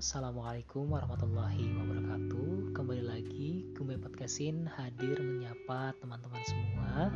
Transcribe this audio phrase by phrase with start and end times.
[0.00, 2.72] Assalamualaikum warahmatullahi wabarakatuh.
[2.72, 7.12] Kembali lagi Gumbe Podcastin hadir menyapa teman-teman semua.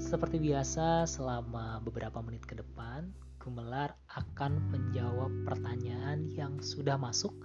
[0.00, 7.36] Seperti biasa selama beberapa menit ke depan Gumelar akan menjawab pertanyaan yang sudah masuk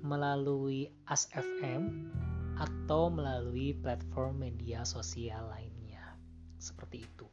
[0.00, 2.08] Melalui ASFM
[2.56, 6.16] Atau melalui platform media sosial lainnya.
[6.56, 7.28] Seperti itu.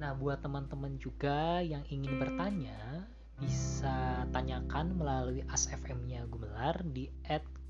[0.00, 3.04] Nah, buat teman-teman juga yang ingin bertanya,
[3.40, 7.08] bisa tanyakan melalui ASFM-nya Gumelar di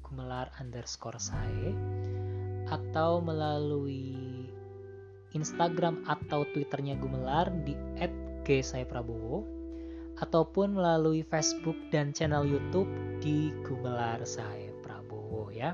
[0.02, 1.70] @gumelar underscore saya
[2.66, 4.44] atau melalui
[5.30, 7.78] Instagram atau Twitternya Gumelar di
[8.42, 9.46] @gsayprabowo
[10.18, 12.90] ataupun melalui Facebook dan channel YouTube
[13.22, 15.72] di Gumelar Saya Prabowo ya.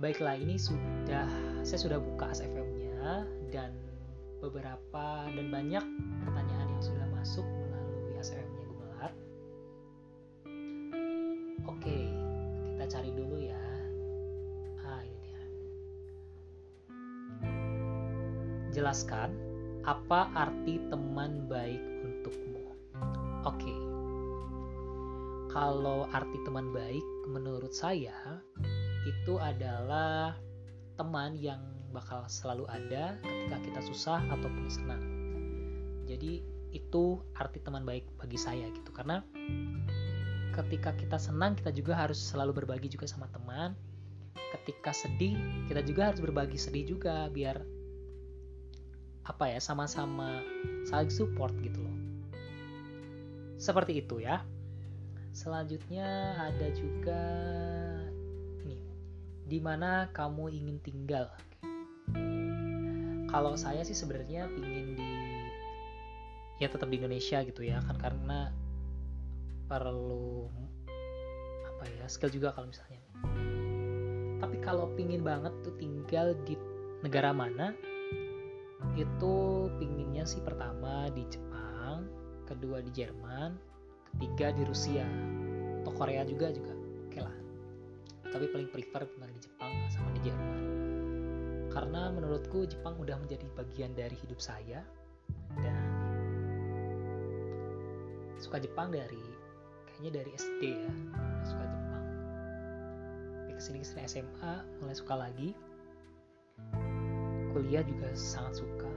[0.00, 1.28] Baiklah, ini sudah
[1.60, 3.76] saya sudah buka ASFM-nya dan
[4.40, 5.84] beberapa dan banyak
[6.24, 7.44] pertanyaan yang sudah masuk
[11.70, 12.10] Oke,
[12.74, 13.62] kita cari dulu ya.
[14.82, 15.42] Ah, ini dia.
[18.74, 19.30] Jelaskan
[19.86, 22.74] apa arti teman baik untukmu.
[23.46, 23.70] Oke.
[25.54, 28.42] Kalau arti teman baik menurut saya
[29.06, 30.34] itu adalah
[30.98, 31.62] teman yang
[31.94, 35.02] bakal selalu ada ketika kita susah ataupun senang.
[36.10, 36.42] Jadi
[36.74, 39.22] itu arti teman baik bagi saya gitu karena
[40.52, 43.74] ketika kita senang kita juga harus selalu berbagi juga sama teman.
[44.34, 45.38] Ketika sedih
[45.70, 47.62] kita juga harus berbagi sedih juga biar
[49.24, 50.42] apa ya sama-sama
[50.90, 51.96] saling support gitu loh.
[53.56, 54.42] Seperti itu ya.
[55.30, 57.22] Selanjutnya ada juga
[58.66, 58.82] ini
[59.46, 61.30] di mana kamu ingin tinggal
[63.30, 65.10] kalau saya sih sebenarnya pingin di
[66.58, 68.50] ya tetap di Indonesia gitu ya kan karena
[69.70, 70.50] perlu
[71.70, 72.98] apa ya skill juga kalau misalnya.
[74.42, 76.58] Tapi kalau pingin banget tuh tinggal di
[77.06, 77.70] negara mana
[78.98, 79.34] itu
[79.78, 82.10] pinginnya sih pertama di Jepang
[82.50, 83.54] kedua di Jerman
[84.18, 85.06] ketiga di Rusia.
[85.80, 86.74] Atau Korea juga juga
[87.06, 87.36] oke lah.
[88.26, 90.60] Tapi paling prefer tinggal di Jepang sama di Jerman.
[91.70, 94.82] Karena menurutku Jepang udah menjadi bagian dari hidup saya
[95.62, 95.78] dan
[98.42, 99.39] suka Jepang dari
[100.00, 100.92] kayaknya dari SD ya
[101.44, 102.04] suka Jepang.
[103.36, 105.52] Tapi ke sini ke sini SMA mulai suka lagi.
[107.52, 108.88] Kuliah juga sangat suka.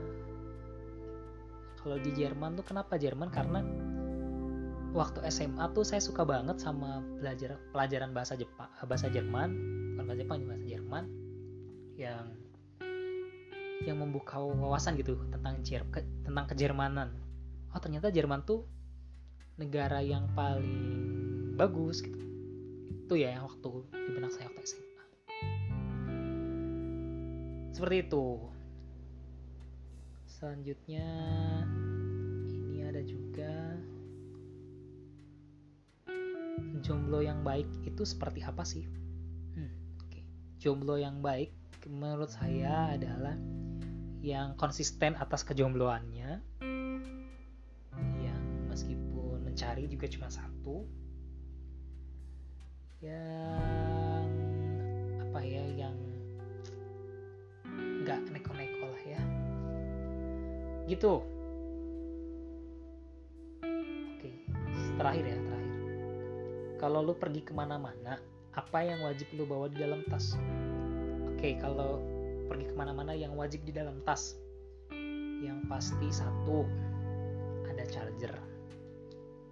[1.76, 3.28] Kalau di Jerman tuh kenapa Jerman?
[3.28, 3.60] Karena
[4.96, 9.52] waktu SMA tuh saya suka banget sama belajar pelajaran bahasa Jepang bahasa Jerman.
[10.00, 11.04] Bukan bahasa Jepang bahasa Jerman.
[12.00, 12.24] Yang
[13.84, 17.12] yang membuka wawasan gitu tentang Jer ke, tentang kejermanan.
[17.76, 18.64] Oh ternyata Jerman tuh
[19.54, 22.24] negara yang paling bagus gitu.
[23.04, 25.04] Itu ya yang waktu di benak saya waktu SMA.
[27.74, 28.26] Seperti itu.
[30.26, 31.08] Selanjutnya
[32.50, 33.78] ini ada juga
[36.84, 38.84] jomblo yang baik itu seperti apa sih?
[39.54, 39.72] Hmm,
[40.04, 40.26] okay.
[40.58, 41.54] Jomblo yang baik
[41.86, 43.36] menurut saya adalah
[44.24, 46.40] yang konsisten atas kejombloannya
[49.54, 50.82] mencari juga cuma satu.
[52.98, 54.26] Yang
[55.30, 55.94] apa ya yang
[58.02, 59.22] nggak neko-neko lah ya.
[60.90, 61.22] Gitu.
[64.18, 64.30] Oke
[64.98, 65.78] terakhir ya terakhir.
[66.82, 68.18] Kalau lu pergi ke mana-mana
[68.58, 70.34] apa yang wajib lu bawa di dalam tas?
[71.30, 72.02] Oke kalau
[72.50, 74.34] pergi ke mana-mana yang wajib di dalam tas?
[75.38, 76.66] Yang pasti satu
[77.70, 78.53] ada charger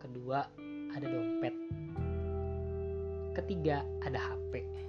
[0.02, 0.50] kedua
[0.92, 1.54] ada dompet.
[3.32, 4.82] Ketiga ada HP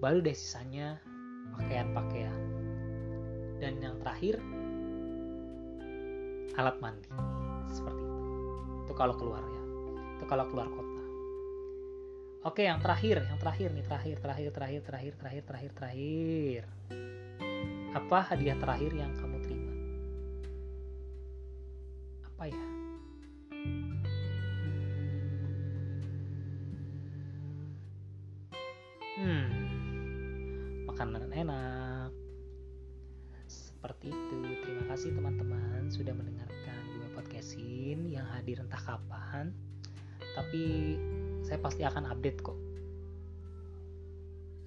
[0.00, 1.00] baru deh sisanya
[1.56, 2.40] pakaian-pakaian.
[3.56, 4.36] Dan yang terakhir
[6.56, 7.08] alat mandi.
[7.72, 8.16] Seperti itu.
[8.86, 9.62] Itu kalau keluar ya.
[10.20, 11.02] Itu kalau keluar kota.
[12.46, 16.62] Oke, yang terakhir, yang terakhir nih, terakhir, terakhir, terakhir, terakhir, terakhir, terakhir, terakhir.
[17.96, 19.72] Apa hadiah terakhir yang kamu terima?
[22.22, 22.85] Apa ya?
[30.96, 32.08] Makanan enak.
[33.44, 34.38] Seperti itu.
[34.64, 39.52] Terima kasih teman-teman sudah mendengarkan dua podcastin yang hadir entah kapan.
[40.32, 40.96] Tapi
[41.44, 42.56] saya pasti akan update kok.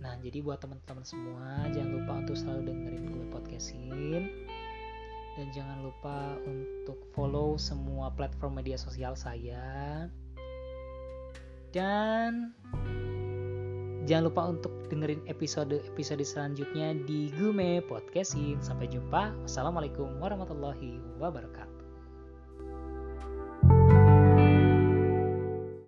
[0.05, 4.23] Nah, jadi buat teman-teman semua, jangan lupa untuk selalu dengerin gue podcastin.
[5.33, 10.03] dan jangan lupa untuk follow semua platform media sosial saya
[11.71, 12.51] dan
[14.09, 19.37] jangan lupa untuk dengerin episode-episode selanjutnya di Gume Podcastin sampai jumpa.
[19.45, 21.68] Wassalamualaikum warahmatullahi wabarakatuh